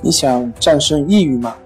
[0.00, 1.56] 你想战胜抑郁吗？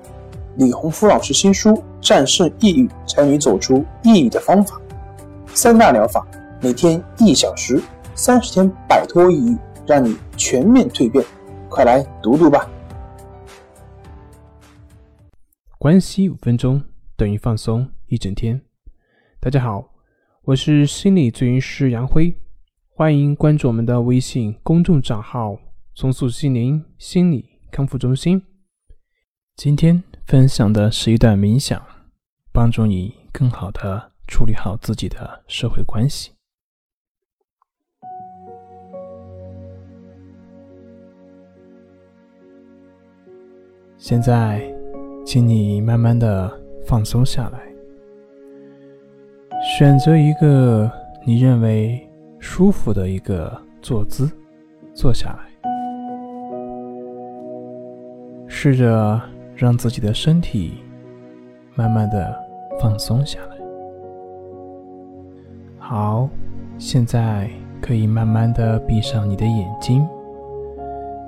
[0.57, 1.69] 李洪福老师新书
[2.01, 4.75] 《战胜抑郁，教你走出抑郁的方法》，
[5.55, 6.27] 三大疗法，
[6.63, 7.79] 每天一小时，
[8.15, 9.57] 三十天摆脱抑郁，
[9.87, 11.23] 让你全面蜕变。
[11.69, 12.67] 快来读读吧！
[15.79, 16.83] 关系五分钟
[17.17, 18.63] 等于放松一整天。
[19.41, 19.85] 大家好，
[20.45, 22.35] 我是心理咨询师杨辉，
[22.89, 25.59] 欢迎关注我们的微信公众账号
[25.95, 27.51] “松塑心灵心理”。
[27.73, 28.43] 康复中心，
[29.57, 31.83] 今天分享的是一段冥想，
[32.53, 36.33] 帮助你更好的处理好自己的社会关系。
[43.97, 44.63] 现在，
[45.25, 46.53] 请你慢慢的
[46.85, 47.59] 放松下来，
[49.79, 50.93] 选择一个
[51.27, 52.07] 你认为
[52.39, 54.31] 舒服的一个坐姿，
[54.95, 55.52] 坐下来。
[58.65, 59.21] 试着
[59.57, 60.75] 让自己的身体
[61.75, 62.33] 慢慢的
[62.81, 63.57] 放松下来。
[65.79, 66.29] 好，
[66.79, 70.07] 现在可以慢慢的闭上你的眼睛。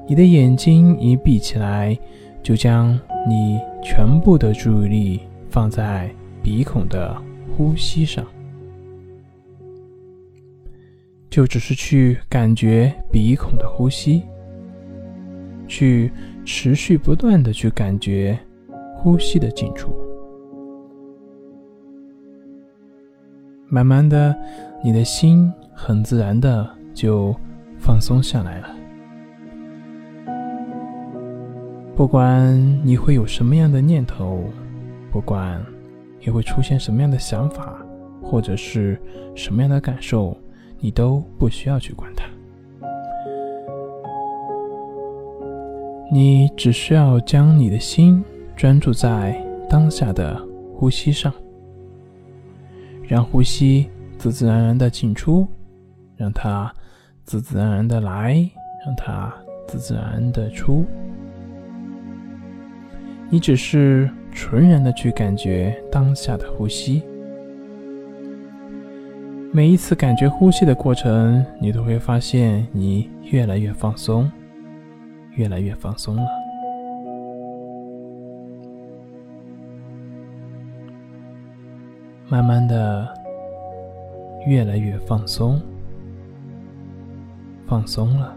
[0.06, 1.98] 你的眼睛一闭起来，
[2.40, 6.08] 就将你全部的注意力放在
[6.40, 7.20] 鼻孔的
[7.56, 8.24] 呼吸上，
[11.28, 14.22] 就只是去感觉鼻孔的呼吸，
[15.66, 16.10] 去。
[16.46, 18.38] 持续不断的去感觉
[18.94, 19.94] 呼吸的进出，
[23.66, 24.36] 慢慢的，
[24.84, 27.34] 你的心很自然的就
[27.78, 28.76] 放松下来了。
[31.96, 32.54] 不管
[32.84, 34.44] 你会有什么样的念头，
[35.10, 35.64] 不管
[36.20, 37.82] 你会出现什么样的想法，
[38.20, 39.00] 或者是
[39.34, 40.36] 什么样的感受，
[40.78, 42.26] 你都不需要去管它。
[46.12, 48.22] 你只需要将你的心
[48.54, 49.36] 专注在
[49.68, 50.40] 当下的
[50.74, 51.32] 呼吸上，
[53.02, 55.48] 让呼吸自自然然的进出，
[56.16, 56.72] 让它
[57.24, 58.34] 自自然然的来，
[58.86, 59.32] 让它
[59.66, 60.84] 自自然然的出。
[63.30, 67.02] 你只是纯然的去感觉当下的呼吸，
[69.50, 74.30] 每一次感觉呼吸的过程，你都会发现你越来越放松。
[75.36, 76.22] 越来越放松了，
[82.28, 83.12] 慢慢的，
[84.46, 85.60] 越来越放松，
[87.66, 88.36] 放松了，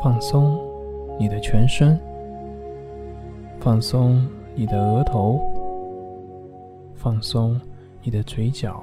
[0.00, 0.58] 放松
[1.18, 1.98] 你的全身，
[3.58, 5.40] 放松你的额头，
[6.94, 7.60] 放松
[8.02, 8.80] 你的嘴角，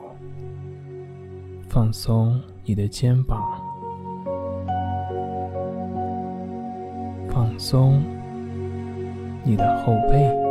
[1.70, 3.67] 放松你的肩膀。
[7.58, 8.04] 松
[9.44, 10.48] 你的后背。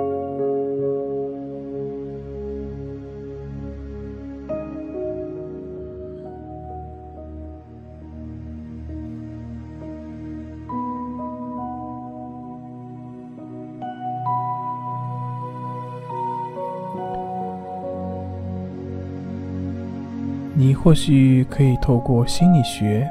[20.59, 23.07] 你或许可以透过心理学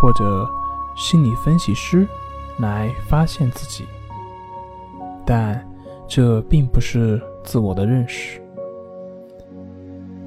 [0.00, 0.48] 或者
[0.94, 2.06] 心理分析师。
[2.58, 3.84] 来发现自己，
[5.24, 5.62] 但
[6.08, 8.40] 这并不是自我的认识。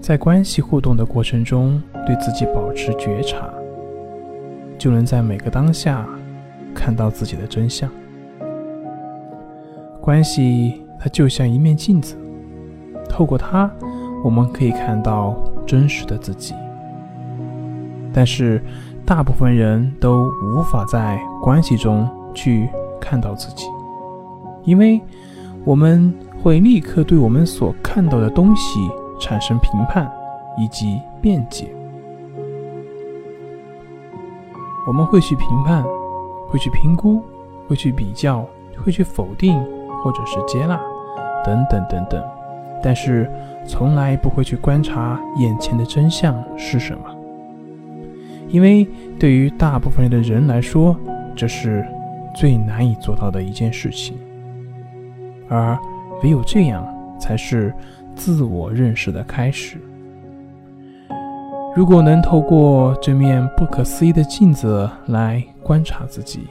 [0.02, 3.50] 在关系互动的过程中，对自己保持觉察，
[4.78, 6.08] 就能在每个当下
[6.74, 7.90] 看到自己的真相。
[10.02, 12.18] 关系它就像一面镜子，
[13.10, 13.70] 透过它，
[14.24, 15.36] 我们可以看到
[15.66, 16.54] 真实的自己。
[18.12, 18.64] 但是，
[19.06, 22.10] 大部分人都无法在关系中。
[22.34, 22.70] 去
[23.00, 23.66] 看到自己，
[24.64, 25.02] 因为
[25.66, 28.80] 我们会立刻对我们所看到的东西
[29.20, 30.10] 产生评判
[30.58, 31.68] 以及辩解。
[34.88, 35.84] 我们会去评判，
[36.48, 37.22] 会去评估，
[37.68, 38.46] 会去比较，
[38.84, 39.60] 会去否定
[40.02, 40.80] 或者是接纳，
[41.44, 42.24] 等等等等。
[42.82, 43.30] 但是
[43.68, 47.04] 从来不会去观察眼前的真相是什么，
[48.48, 48.88] 因为
[49.20, 50.96] 对于大部分的人来说，
[51.36, 51.86] 这是。
[52.40, 54.18] 最难以做到的一件事情，
[55.50, 55.78] 而
[56.24, 56.88] 唯有这样，
[57.20, 57.74] 才是
[58.16, 59.78] 自我认识的开始。
[61.76, 66.48] 如果能透过这面不可思议的镜子来观察自己，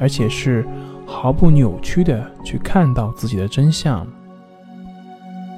[0.00, 0.66] 而且是
[1.06, 4.04] 毫不扭曲的去看到自己的真相，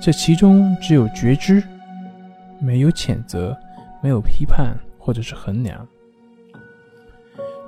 [0.02, 1.64] 这其中只有觉知，
[2.58, 3.56] 没有谴责，
[4.02, 5.88] 没有批判或者是衡量。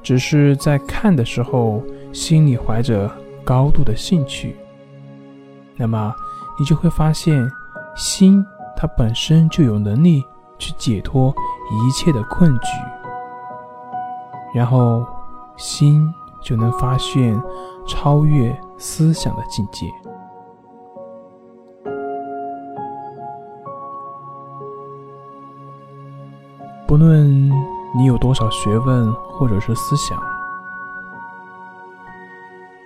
[0.09, 1.83] 只是在看的时候，
[2.15, 3.11] 心里怀着
[3.45, 4.57] 高度的兴趣，
[5.77, 6.15] 那么
[6.59, 7.47] 你就会发现，
[7.95, 8.43] 心
[8.75, 10.25] 它本身就有能力
[10.59, 12.69] 去解脱一切的困局，
[14.55, 15.07] 然后
[15.59, 16.11] 心
[16.41, 17.39] 就能发现
[17.87, 19.87] 超越思想的境界。
[26.87, 27.48] 不论
[27.99, 30.17] 你有多少学问或者是思想，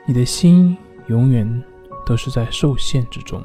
[0.06, 0.75] 你的心
[1.09, 1.62] 永远
[2.06, 3.38] 都是在受限之中。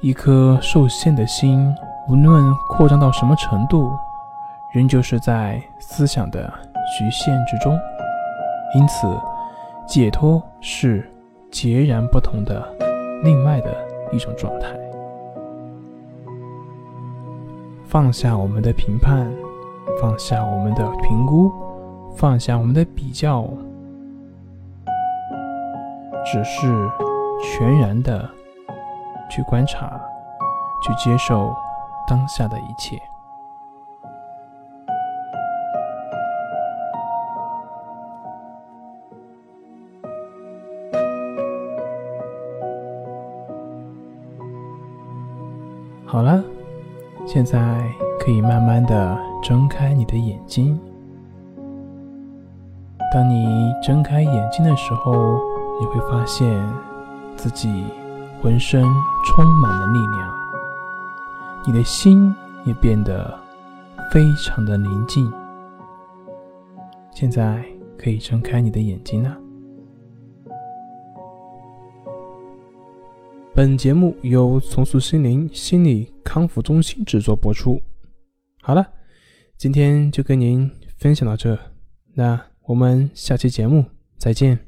[0.00, 1.74] 一颗受限的心，
[2.08, 3.90] 无论扩张到什么程度，
[4.72, 6.54] 仍旧是在思想的
[6.96, 7.76] 局限之中。
[8.76, 9.08] 因此，
[9.88, 11.10] 解脱是
[11.50, 12.64] 截然不同的
[13.24, 13.74] 另外的
[14.12, 14.68] 一种状态。
[17.88, 19.28] 放下我们的评判，
[20.00, 21.50] 放下我们的评估，
[22.16, 23.48] 放下我们的比较，
[26.24, 26.90] 只是
[27.42, 28.28] 全然的
[29.30, 30.00] 去观察，
[30.82, 31.54] 去接受
[32.06, 33.00] 当下的一切。
[46.04, 46.42] 好了。
[47.26, 47.82] 现在
[48.26, 50.76] 可以慢慢的睁开你的眼睛。
[53.14, 55.38] 当你睁开眼睛的时候，
[55.80, 56.60] 你会发现
[57.36, 57.84] 自己
[58.42, 58.82] 浑身
[59.24, 60.34] 充满了力量，
[61.68, 62.34] 你的心
[62.64, 63.32] 也变得
[64.10, 65.32] 非常的宁静。
[67.12, 67.64] 现在
[67.96, 69.36] 可以睁开你的眼睛了。
[73.54, 77.80] 本节目由重塑心灵心理康复中心制作播出。
[78.66, 78.84] 好了，
[79.56, 80.68] 今天就跟您
[80.98, 81.56] 分享到这，
[82.14, 83.84] 那我们下期节目
[84.18, 84.65] 再见。